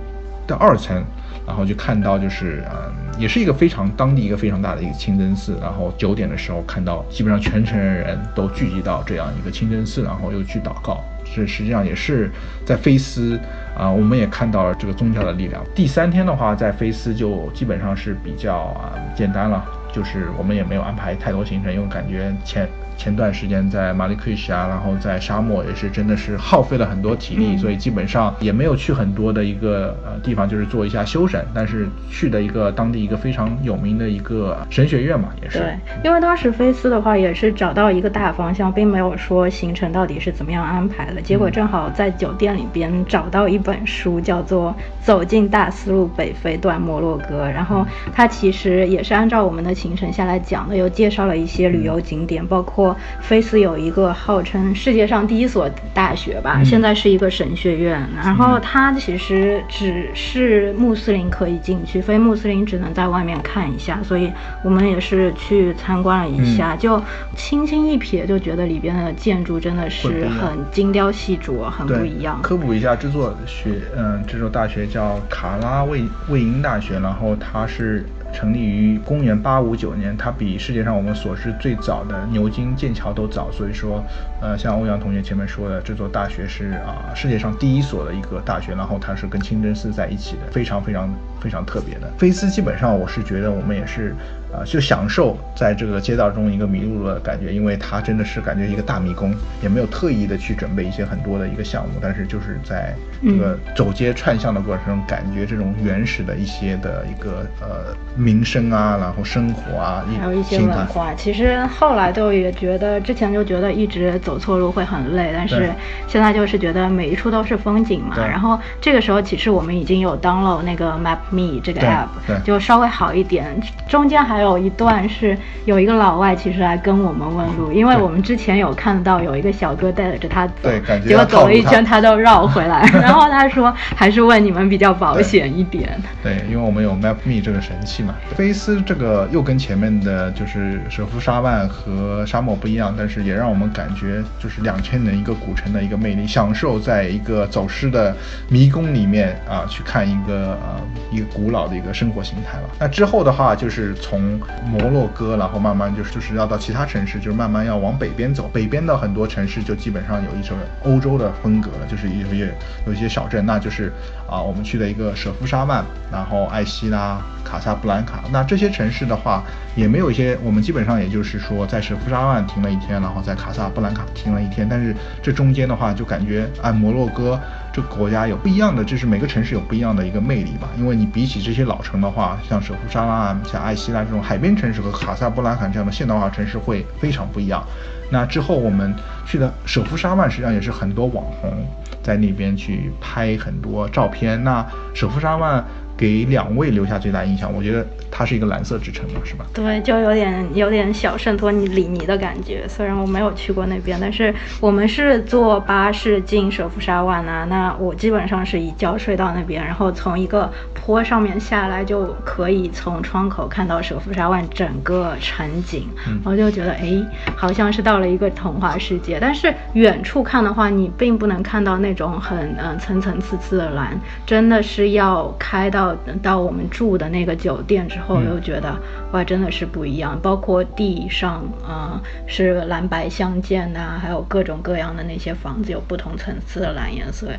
[0.46, 1.04] 到二层。
[1.46, 5.58] 然后就看到就是嗯，也是一个非常当地一个非常大的一个清真寺。
[5.60, 11.04] 然后九点的时候看到，基本上全城的人都聚集到这样一个清真寺，然后又去祷告。
[11.34, 12.30] 这实际上也是
[12.64, 13.38] 在菲斯
[13.76, 15.62] 啊、我们也看到了这个宗教的力量。
[15.74, 22.66] 第三天的话，在菲斯就基本上是比较啊、简单了，就是我们也没有安排太多行程，因为感觉前。
[22.96, 31.42] 前段时间在马里克西亚，然后在沙漠也是真的是耗费了很多体力，嗯所以基本上也没有去很多的一个呃地方，就是做一下休整。
[31.54, 35.58] 但是去的一个当地一个非常有名的一个神学院嘛，也是。
[35.58, 41.20] 对，因为当时菲斯的话也是找到一个大方向，并没有说行程到底是怎么样安排的。
[41.20, 44.74] 结果正好在酒店里边找到一本书，叫做
[45.06, 52.83] 《走进大丝路北非段摩洛哥》，然后它其实也是按照我们的行程下来讲的，又介绍了一些旅游景点，包括
[53.20, 56.64] 菲斯有一个号称世界上第一所大学吧，嗯。
[56.64, 64.32] 现在是一个神学院，然后它其实只是穆斯林可以进去，非穆斯林只能在外面看一下，所以
[64.64, 67.00] 我们也是去参观了一下，就
[67.36, 72.40] 轻轻一瞥就觉得里边的建筑真的是很精雕细琢，很，不一样。
[72.42, 84.04] 科普一下，这座学，嗯，这座大学叫卡拉卫卫因大学，然后它是成立于公元八五九年，它比世界上我们所知最早的牛津、剑桥都早，所以说，
[84.42, 91.08] 呃，像欧阳同学前面说的，这座大学是啊、世界上第一所的一个大学，然后它是跟清真寺在一起的，非常非常
[91.40, 92.10] 非常特别的。
[92.18, 94.14] 菲斯基本上我是觉得我们也是。
[94.54, 115.70] 啊，就享受在这个街道中一个迷路的感觉，因为它真的是感觉一个大迷宫，也没有特意的去准备一些很多的一个项目，但是就是在这个走街串巷的过程中，感觉这种原始的一些的一个呃民生啊，然后生活啊，还有一些文化，其实后来就也觉得，之前就觉得一直走错路会很累，但是
[116.06, 118.16] 现在就是觉得每一处都是风景嘛。
[118.16, 122.08] 然后这个时候其实我们已经有 download 那个 Map Me 这个 app，
[122.44, 123.60] 就稍微好一点。
[123.88, 135.98] 中间还有一段是有一个老外其实来跟我们问路，因为我们之前有看到有一个小哥带着他走，对感觉结果走了一圈他都绕回来， 然后他说还是问你们比较保险一点。
[136.22, 138.14] 对，因为我们有 Map Me 这个神器嘛。
[138.36, 148.14] 菲斯这个又跟前面的就是舍夫沙万和沙漠不一样，但是也让我们感觉就是两千年一个古城的一个魅力，享受在一个走失的
[148.48, 150.80] 迷宫里面啊去看一个呃
[151.10, 152.68] 一个古老的一个生活形态吧。
[152.78, 154.33] 那之后的话就是从
[154.66, 158.48] 摩洛哥，然后慢慢就是就是要到其他城市，就是慢慢要往北边走。
[158.52, 162.54] 北边的很多城市就基本上有一种欧洲的风格了，就是有些
[162.86, 163.92] 有一些小镇，那就是
[164.28, 168.24] 啊我们去的一个舍夫沙万，然后艾希拉、卡萨布兰卡。
[168.32, 169.42] 那这些城市的话，
[169.74, 174.66] 也没有一些，我们基本上也就是说在舍夫沙万停了一天，然后在卡萨布兰卡停了一天。
[174.68, 177.40] 但是这中间的话，就感觉按摩洛哥
[177.74, 180.68] 这国家有不一样的，就是每个城市有不一样的一个魅力吧。
[180.78, 187.64] 因为你比起这些老城的话，像舍夫沙万、像艾希拉这种海边城市和卡萨布兰卡这样的现代化城市会非常不一样。
[188.12, 188.94] 那之后我们
[189.26, 191.52] 去的舍夫沙万，实际上也是很多网红
[192.00, 194.44] 在那边去拍很多照片。
[194.44, 195.64] 那舍夫沙万
[195.96, 199.46] 给两位留下最大印象，我觉得它是一个蓝色之城嘛，是吧？
[199.54, 202.66] 对，就有点有点小圣托里尼的感觉。
[202.68, 207.44] 虽然我没有去过那边，但是我们是坐巴士进舍夫沙万啊。
[207.48, 215.88] 那我基本上是一觉睡到那边，然后从一个坡上面下来，就可以从窗口看到舍夫沙万整个城景。
[216.08, 217.02] 嗯我就觉得，哎，
[217.36, 219.18] 好像是到了一个童话世界。
[219.20, 225.83] 但是远处看的话，你并不能看到那种很嗯、呃层层次次的蓝，真的是要开到
[226.22, 228.78] 到我们住的那个酒店之后，嗯又觉得
[229.12, 230.16] 哇，真的是不一样。
[230.22, 237.32] 包括地上啊、呃是蓝白相间呐啊，还有各种各样的那些房子有不同层次的蓝颜色，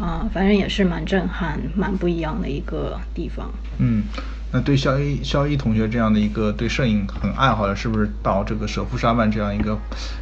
[0.00, 3.50] 啊、反正也是蛮震撼、蛮不一样的一个地方。
[3.78, 4.04] 嗯，
[4.52, 9.78] 那对肖一肖一同学这样的一个对摄影很爱好的，是不是到这个舍夫沙万这样一个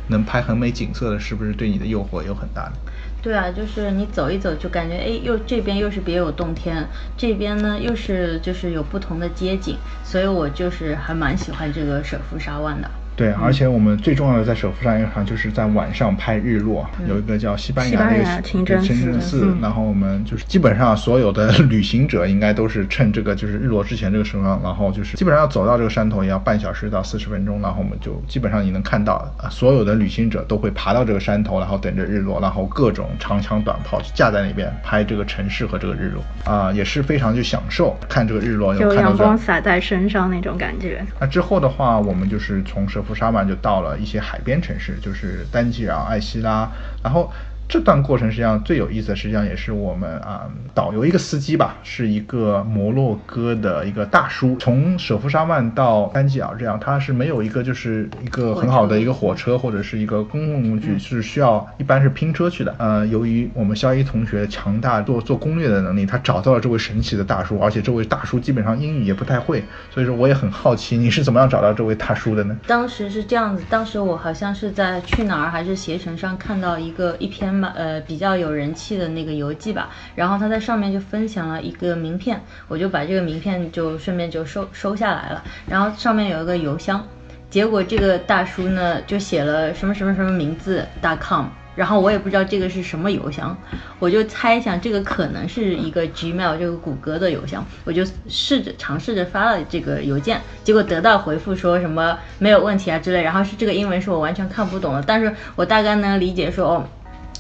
[0.09, 2.73] 能拍很美景色的，是不是对你的诱惑有很大的？
[3.21, 12.89] 对啊，就是你走一走就感觉哎，又这边又是别有洞天，这边呢又是就是有不同的街景，所以我就是还蛮喜欢这个舍夫沙万的。
[13.19, 19.59] 对，而且我们最重要的在舍夫沙万上就是在晚上拍日落，有一个叫西班牙的一个真清真寺，嗯。
[19.61, 36.23] 然后我们就是基本上所有的旅行者应该都是趁这个就是日落之前这个时候，然后就是基本上要走到这个山头也要半小时到四十分钟，然后我们就基本上你能看到啊，所有的旅行者都会爬到这个山头，然后等着日落，然后各种长枪短炮就架在那边拍这个城市和这个日落。
[36.45, 41.05] 啊，也是非常去享受看这个日落，又就看到阳光洒在身上那种感觉。
[41.19, 46.71] 那之后的话，我们就是从舍夫沙嘛就到了一些海边城市，就是丹吉尔、艾希拉。
[47.03, 47.33] 然后
[47.69, 54.57] 这段过程实际上最有意思的，实际上也是我们啊、导游一个司机吧，是一个摩洛哥的一个大叔。
[54.59, 62.75] 从舍夫沙曼到丹吉尔这样，他是没有一个就是一个很好的一个火车或者是一个公共工具，是需要一般是拼车去的。
[62.79, 72.57] 呃，由于我们肖一同学强大做做攻略的能力，他找到了这位神奇的大叔，而且这位大叔基本上英语也不太会，所以说我也很好奇你是怎么样找到这位大叔的呢？
[72.67, 87.05] 当时是这样子，当时我好像是在去哪儿还是携程上看到一个一篇呃比较有人气的那个游记吧，然后他在上面就分享了一个名片，我就把这个名片就顺便就收收下来了，然后上面有一个邮箱，
[87.51, 90.87] 结果这个大叔呢就写了什么什么什么名字
[91.21, 91.47] .com。
[91.77, 93.57] 然后我也不知道这个是什么邮箱，
[94.01, 106.85] 我就猜想这个可能是一个 Gmail 这个谷歌的邮箱，我就试着尝试着发了这个邮件，结果得到回复说什么没有问题啊之类，然后是这个英文是我完全看不懂的，但是我大概能理解说哦，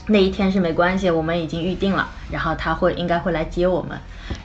[0.09, 3.97] 那一天是没关系，我们已经预定了，然后他会应该会来接我们，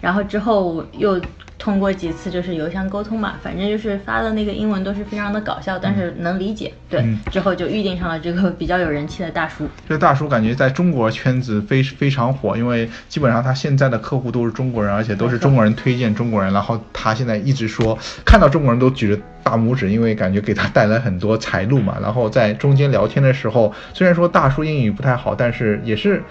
[0.02, 1.20] 然后之后又
[1.58, 9.66] 通过几次就是邮箱沟通嘛，反正就是发的那个英文都是非常的搞笑，但是能理解，对，嗯之后就预定上了这个比较有人气的大叔。
[9.88, 16.52] 这个大叔感觉在中国圈子非非常火，因为基本上他现在的客户都是中国人，而且都是中国人推荐中国人。
[16.52, 21.98] 然后他现在一直说看到中国人都举着大拇指，因为感觉给他带来很多财路嘛。
[22.02, 26.24] 然后在中间聊天的时候，虽然说大叔英语不太好，但是也是。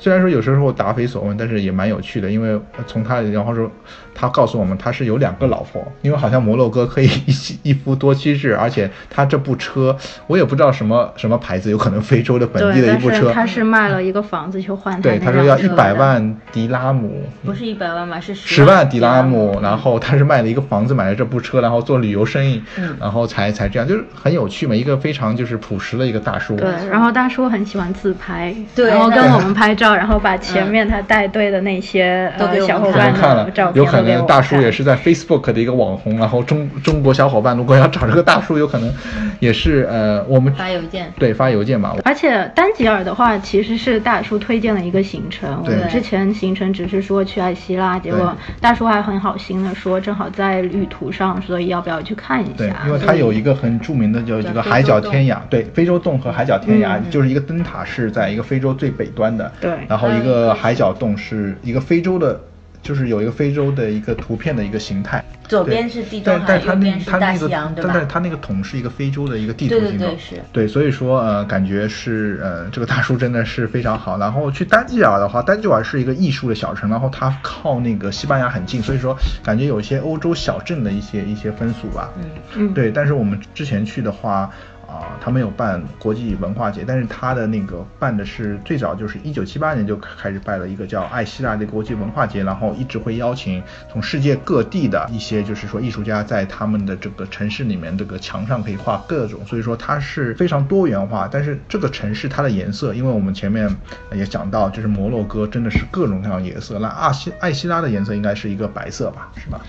[0.00, 3.68] 虽然说有时候答非所问，但是也蛮有趣的，因为从他然后说，
[4.14, 9.96] 他告诉我们他是有两个老婆，因为好像摩洛哥可以一妻一夫多妻制，而且他这部车
[10.28, 19.58] 我也不知道什么什么牌子，有可能非洲的本地的一部车，是他是卖了一个房子去换对，他说要一百万迪拉姆，不是一百万吧，是十万迪拉，姆。
[19.60, 26.56] 然后他是卖了一个房子，买了这部车，然后做旅游生意，病，然后才才这样，就是很有趣嘛，一个非常就是朴实的一个大叔。
[26.56, 28.88] 对，然后大叔很喜欢自拍，对。
[28.88, 33.44] 然后跟我们拍照， 然后把前面他带队的那些都给小伙伴看了。
[33.44, 38.92] 的照，片有可能大叔也是在 Facebook 的一个网红，然后中中国小伙伴如果要找这个大叔，有可能
[39.40, 41.12] 也是呃我们发邮件。
[41.18, 45.62] 对发邮件吧，而且丹吉尔的话，其实是大叔推荐了一个行程。
[45.64, 57.10] 我们之前行程只是说去爱希拉，结果大叔还很好心的说，正好在旅途上，所以要不要去看一对？，因为它有一个很著名的，就一个海角天涯，对，非洲洞和海角天涯，嗯。
[57.10, 59.70] 就是一个灯塔是在一个非洲最北端的，对。
[59.88, 62.40] 然后一个海角洞是一个非洲的，
[62.82, 67.90] 就是有一个非洲的一个图片的一个形态，左边是地中海但但它那右边是它那个大西洋对吧？
[67.94, 70.14] 但它那个桶是一个非洲的一个地图形状，
[70.52, 74.18] 对所以说呃，感觉是呃，这个大叔真的是非常好。
[74.18, 82.10] 然后去丹吉尔的话，丹吉尔是一个艺术的小城，然后它靠那个西班牙很近，所以说感觉有一些欧洲小镇的一些一些风俗吧。
[82.18, 84.50] 嗯嗯，对，但是我们之前去的话，
[84.88, 101.28] 啊、他没有办国际文化节，但是他的那个办的是最早就是一九七八年就开始办了一个叫爱希腊的国际文化节，然后一直会邀请从世界各地的一些就是说艺术家在他们的这个城市里面这个墙上可以画各种，所以说它是非常多元化。
[101.30, 103.68] 但是这个城市它的颜色，因为我们前面
[104.12, 109.60] 也讲到，就是摩洛哥真的是各种各样颜色，那阿西爱希拉的颜色应该是一个白色吧，是吧？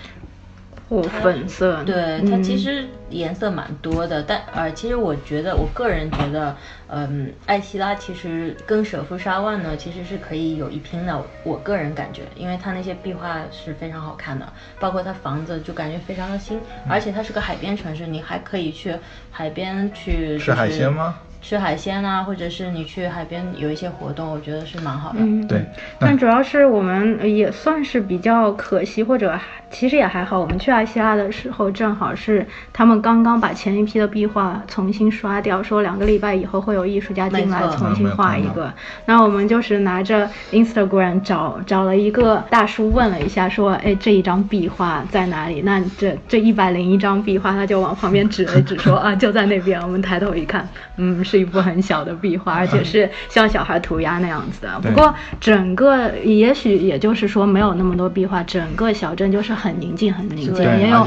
[0.90, 1.82] 或粉色。
[1.84, 6.54] 对，它其嗯实颜色蛮多的，但呃，其实我觉得，我个人觉得，
[6.88, 11.24] 嗯，艾希拉其实跟舍夫沙万呢，其实是可以有一拼的。
[11.44, 18.96] 我个人感觉，因为它那些壁画是非常好看的，包括它房子就感觉非常的新，嗯而且它是个海边城市，你还可以去
[19.30, 21.16] 海边去、吃海鲜吗？
[21.42, 25.18] 吃海鲜啊，或者是你去海边有一些活动，我觉得是蛮好的。
[25.20, 25.64] 嗯，对，
[25.98, 29.38] 但主要是我们也算是比较可惜，或者
[29.70, 30.38] 其实也还好。
[30.38, 38.72] 我们去阿希拉的时候，正好是他们刚刚把前一批的壁画重新刷掉，说两个礼拜以后会有艺术家进来重新画一个。
[39.06, 45.62] 然后我们就是拿着 Instagram 找找了一个大叔问了一下，说，哎，这一张壁画在哪里？
[45.62, 49.80] 那这这一百零一张壁画，他就往旁边指了一指，说啊，就在那边。
[49.80, 54.80] 我们抬头一看，嗯，是一幅很小的壁画，而且是像小孩涂鸦那样子的。
[54.80, 61.06] 不过整个也许也就是说没有那么多壁画，整个小镇就是很宁静，很宁静，对也有。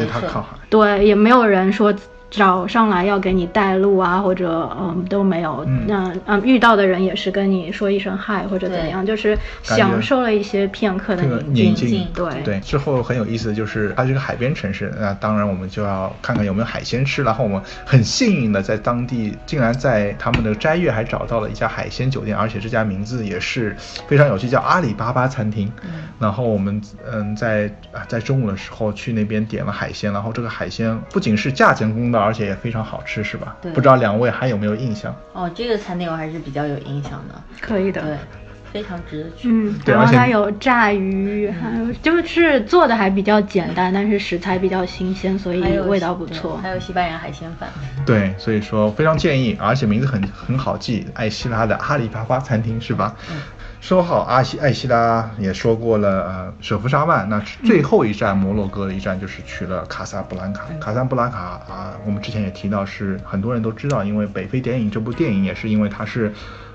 [0.69, 1.93] 对，也没有人说
[2.33, 5.63] 找上来要给你带路啊，或者嗯都没有。
[5.67, 11.87] 嗯那嗯遇到的人也是跟你说一声嗨或者怎样，就是享受了一些片刻的这个宁宁静。
[11.87, 12.59] 静，对对。
[12.61, 17.21] 之后很有意思的就是，它是个海边城市，那当然我们就要看看有没有海鲜吃。
[17.21, 23.75] 然后我们很幸运的在当地，竟然在他们的斋月还找到了一家海鲜酒店，而且这家名字也是
[24.07, 25.71] 非常有趣，叫阿里巴巴餐厅。
[26.19, 33.55] 然后我们嗯在啊在中午的时候去那边点了海鲜，然后这个海鲜不仅是价钱公道，而且也非常好吃，是吧？
[33.61, 35.15] 对不知道两位还有没有印象？
[35.33, 38.01] 哦，这个餐厅我还是比较有印象的，可以的。
[38.01, 38.17] 对，
[38.71, 39.47] 非常值得去。
[39.49, 46.69] 嗯，对而且然后它有炸鱼，还有就是做的还比较简单，但是食材比较新鲜，所以味道不错还。
[46.69, 47.69] 有西班牙海鲜饭，
[48.03, 53.15] 对，所以说非常建议，而且名字很很好记，爱希拉的阿里巴巴餐厅是吧？
[53.83, 60.63] 说好阿西艾希拉也说过了，呃，舍夫沙万，那最后一站摩洛哥的一站就是去了卡萨布兰卡。
[60.79, 66.31] 卡萨布兰卡啊，我们之前也提到是很多人都知道，因为北非电影这部电影也是因为它是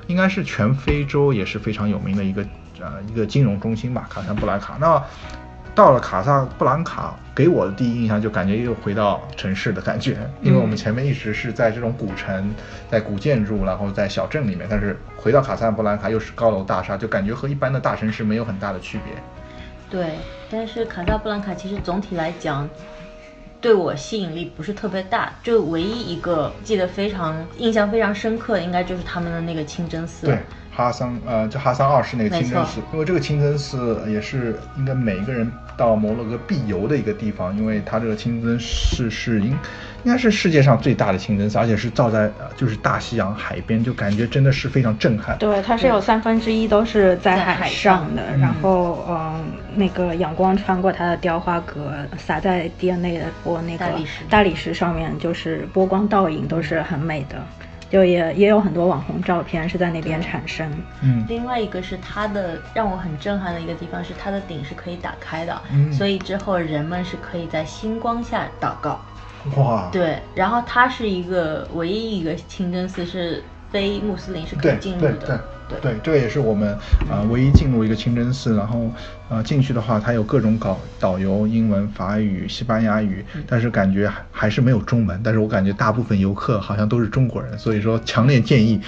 [0.07, 2.44] 应该是全非洲也是非常有名的一个
[2.79, 4.77] 呃一个金融中心吧，卡萨布兰卡。
[4.79, 5.03] 那
[5.78, 12.52] 到了卡萨布兰卡，给我的第一印象就感觉又回到城市的感觉，因为我们前面一直是在这种古城，
[12.90, 19.14] 在古建筑，然后在小镇里面，但是回到卡萨布兰卡又是高楼大厦，就感觉和一般的大城市没有很大的区别。
[19.88, 20.16] 对，
[20.50, 22.68] 但是卡萨布兰卡其实总体来讲，
[23.60, 25.32] 对我吸引力不是特别大。
[25.44, 30.26] 就唯一一个记得非常印象非常深刻的，应该就是他们的那个清真寺。
[30.26, 30.40] 对，
[30.74, 39.56] 哈桑呃，就哈桑二世那个清真寺，因为这个清真寺也是应该每一个人到摩洛哥必游的一个地方，因为它这个清真寺是应
[40.04, 45.38] 应该是世界上最大的清真寺，而且是造在呃就是大西洋海边，就感觉真的是非常震撼。
[45.38, 57.36] 对，它是有三分之一都是在在海海上上的，然后嗯，那个阳光穿过它的雕花格，洒在店内的波那个大理石大理石上面，就是波光倒影都是很美的，
[57.90, 60.70] 就也也有很多网红照片是在那边产生。
[61.03, 69.01] 嗯，另外一个是它的让我很震撼的一个地方是它的顶是可以打开的，嗯所以之后人们是可以在星光下祷告。
[69.57, 75.40] 哇，对，然后它是一个唯一一个清真寺是非穆斯林是可以进入对的。
[75.68, 76.72] 对对，这个也是我们
[77.11, 78.90] 啊、呃唯一进入一个清真寺，然后
[79.29, 85.21] 呃进去的话，它有各种导导游，英文、法语、西班牙语，但是感觉还还是没有中文。
[85.23, 88.81] 但是我感觉大部分游客好像都是中国人，所以说强烈建议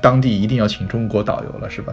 [0.00, 1.92] 当地一定要请中国导游了，是吧？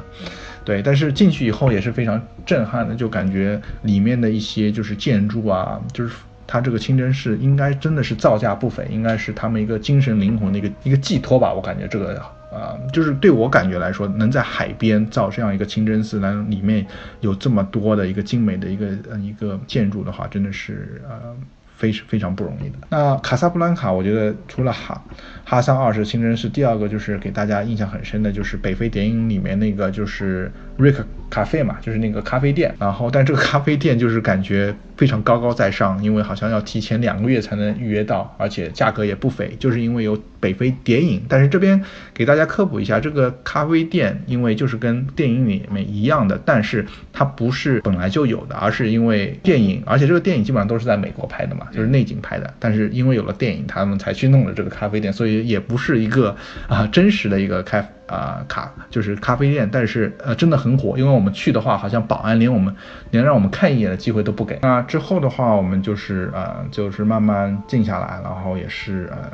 [0.63, 6.13] 对，但是进去以后也是非常震撼的，就感觉里面的一些就是建筑啊，就是。
[6.47, 11.51] 它这个清真寺应该真的是造价不菲，应该是他们一个精神灵魂的一个一个寄托吧。
[11.51, 12.23] 我感觉这个
[12.55, 16.87] 啊、就是对我感觉来说，能在海边造这样一个清真寺，然后里面
[17.19, 21.35] 有这么多的一个精美的一个呃一个建筑的话，真的是呃
[21.75, 22.75] 非非常不容易的。
[22.89, 25.01] 那卡萨布兰卡，我觉得除了哈
[25.43, 32.73] 哈桑二世清真寺，第二个就是给大家印象很深的，就是北非谍影里面那个就是 Rick 咖啡嘛，就是那个咖啡店。
[32.79, 41.23] 然后，但这个咖啡店就是感觉非常高高在上，因为好像要提前两个月才能预约到，而且价格也不菲，就是因为有北非谍影。
[41.27, 52.53] 但是这边给大家科普一下，这个咖啡店因为就是跟电影里面一样的，但是它不是本来就有的，而是因为电影，而且这个电影基本上都是在美国拍的嘛，就是内景拍的。
[52.59, 56.35] 但是因为有了电影，他们才去弄了这个咖啡店，所以也不是一个
[56.67, 57.89] 啊、真实的一个开。
[58.07, 62.75] 啊、卡就是咖啡店，但是呃真的很火，因为我们去的话，好像保安连我们
[63.09, 64.59] 连让我们看一眼的机会都不给。
[64.61, 69.31] 那之后的话，我们就是呃就是慢慢静下来，然后也是呃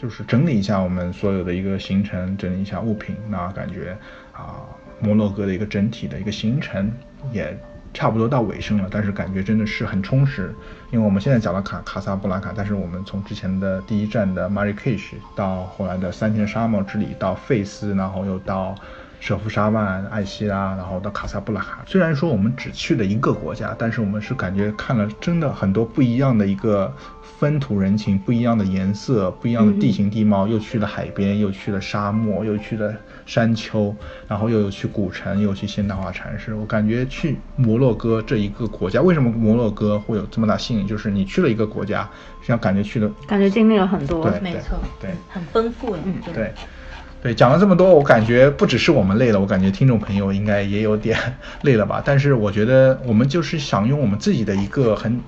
[0.00, 3.98] 就是整理一下我们所有的一个行程，整理一下物品，那感觉
[4.30, 4.62] 啊、
[5.00, 6.88] 摩洛哥的一个整体的一个行程
[7.32, 7.58] 也
[7.96, 10.54] 差不多到尾声了，但是感觉真的是很充实。
[10.90, 18.74] 因为我们现在讲了卡卡萨布兰卡，但是我们从之前的第一站的马里喀什到后来的三天沙漠之旅，到费斯，然后又到
[19.18, 21.82] 舍夫沙万、艾希拉，然后到卡萨布兰卡。
[21.86, 26.92] 虽然说我们只去了一个国家，但是我们是感觉看了真的很多不一样的一个
[27.38, 32.94] 风土人情，不一样的颜色，不一样的地形地貌，又去了海边，又去了沙漠，又去了
[33.26, 33.94] 山丘，
[34.26, 36.54] 然后又有去古城，又去现代化城市。
[36.54, 40.86] 我感觉去摩洛哥这一个国家，为什么摩洛哥会有这么大吸引？
[40.86, 42.08] 就是你去了一个国家，
[42.40, 44.30] 实际上感觉去了，感觉经历了很多。
[44.30, 46.52] 对没错，对很丰富，嗯，对。
[47.22, 51.18] 对，讲了这么多，我感觉不只是我们累了，我感觉听众朋友应该也有点
[51.62, 52.00] 累了吧。
[52.04, 55.18] 但是我觉得我们就是想用我们自己的一个很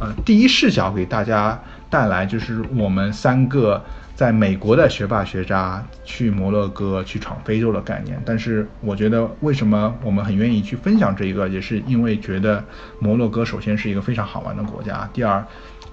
[0.00, 3.82] 呃第一视角给大家带来，就是我们三个
[4.20, 8.20] 在美国的学霸学渣去摩洛哥去闯非洲的概念。
[8.26, 12.62] 但是我觉得为什么我们很愿意去分享这一个，也是因为觉得
[12.98, 15.42] 摩洛哥首先是一个非常好玩的国家，第二。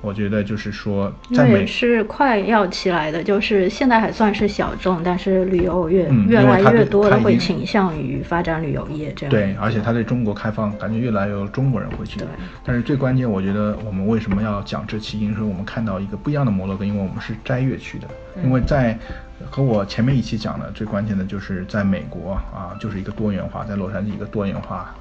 [0.01, 9.31] 我觉得就是说，因为在美是快要起来的，就是现在还算是小众，但是旅游越、越来越多的它已经会倾向于发展旅游业这样。
[9.31, 12.19] 对，而且它对中国开放，感觉越来越有中国人会去。
[12.19, 12.27] 对
[12.63, 18.07] 但是最关键，我觉得我们为什么要讲这期，因为我们看到一个不一样的摩洛哥，因为我们是斋月去的，
[18.43, 18.97] 因为在
[19.49, 24.93] 和我前面一期讲的最关键的就是在美国啊，就是一个多元化，在洛杉矶一个多元化。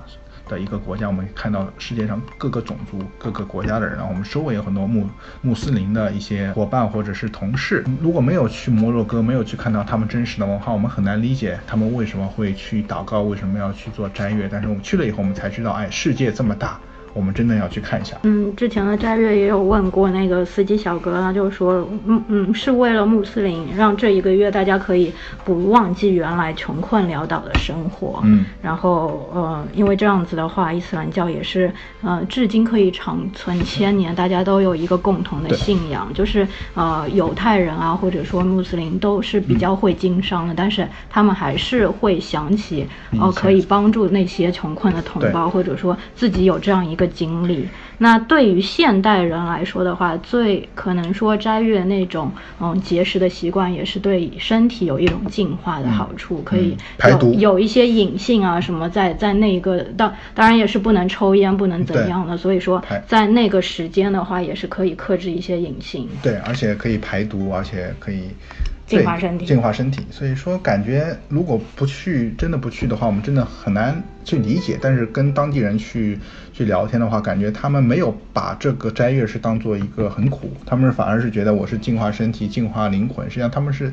[0.49, 5.07] 的一个国家，我们看到世界上各个种族、各个国家的人，然后我们周围有很多穆
[5.43, 7.85] 穆斯林的一些伙伴或者是同事。
[8.01, 14.49] 如果没有去摩洛哥，没有去看到他们真实的文化，我们很难理解他们为什么会去祷告，为什么要去做斋月。
[14.51, 16.79] 但是我们去了以后，我们才知道，哎，世界这么大，
[17.17, 18.15] 我们真的要去看一下。
[18.25, 25.11] 嗯，之前的斋月也有问过那个司机小哥，他就说，嗯嗯，是为了穆斯林，让这一个月大家可以
[25.43, 28.21] 不忘记原来穷困潦倒的生活。
[28.25, 42.87] 嗯，然后呃，因为这样子的话，伊斯兰教也是呃，至今可以长存千年，大家都有一个共同的信仰，就是呃，犹太人啊，或者说穆斯林都是比较会经商的，但是他们还是会想起
[43.19, 47.69] 呃，可以帮助那些穷困的同胞，或者说自己有这样一个经历。
[47.99, 52.31] 那对于现代人来说的话，最可能说斋月那种
[52.61, 66.07] 嗯节食的习惯，也是对身体有一种净化的好处，可以嗯排毒有有一些隐性啊什么在在那个当当然也是不能抽烟，不能怎样的，所以说在那个时间的话，也是可以克制一些隐性。
[66.23, 70.07] 对，而且可以排毒，而且可以对净化身体净化身体。
[70.11, 74.79] 所以说，感觉如果不去，真的不去的话，我们真的很难去理解。
[74.81, 76.19] 但是跟当地人去
[76.53, 83.29] 去聊天的话，感觉他们没有把这个斋月是当做一个很苦，他们反而是觉得我是净化身体、净化灵魂。
[83.29, 83.93] 实际上他们是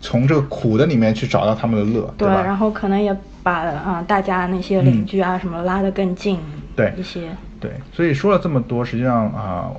[0.00, 2.42] 从这个苦的里面去找到他们的乐，对，吧？
[2.42, 6.38] 然后可能也把啊、呃大家那些邻居啊什么拉得更近
[6.74, 7.28] 对一些。
[7.60, 9.70] 对，所以说了这么多，实际上啊，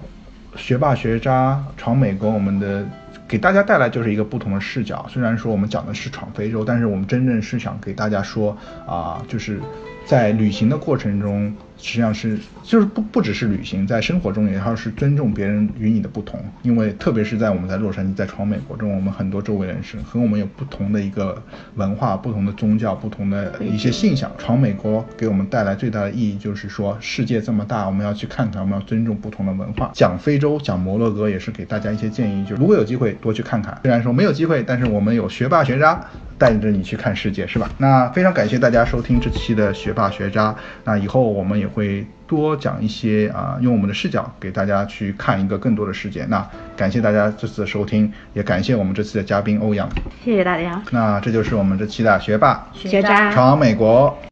[0.56, 2.86] 学霸学渣闯美国，我们的
[3.32, 5.06] 给大家带来就是一个不同的视角。
[5.10, 9.62] 虽然说我们讲的是闯非洲，但是我们真正是想给大家说啊，就是
[10.06, 21.42] 在旅行的过程中，实际上是就是不不只是旅行，在生活中也要是尊重别人与你的不同，因为特别是在我们在洛杉矶在闯美国中，我们很多周围人士和我们有不同的一个
[21.76, 24.30] 文化、不同的宗教、不同的一些信仰。
[24.38, 29.92] 闯美国给我们带来最大的意义就是说，世界这么大，我们要去看看，我们要尊重不同的文化。
[29.94, 33.80] 讲非洲、讲摩洛哥也是给大家一些建议，就如果有机会多去看看。
[33.82, 36.06] 虽然说没有机会，但是我们有学霸学渣。
[36.42, 37.70] 带着你去看世界，是吧？
[37.78, 40.56] 那非常感谢大家收听这期的学霸学渣。
[40.84, 46.26] 那以后我们也会多讲一些啊，用我们的视角给大家去看一个更多的世界。
[46.26, 46.44] 那
[46.76, 49.88] 感谢大家这次的收听，也感谢我们这次的嘉宾欧阳。
[50.26, 50.82] 谢谢大家。
[50.90, 54.31] 那这就是我们这期的学霸学渣闯美国。